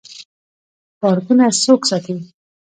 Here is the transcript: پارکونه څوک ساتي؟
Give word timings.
پارکونه 0.99 1.45
څوک 1.63 1.81
ساتي؟ 1.89 2.15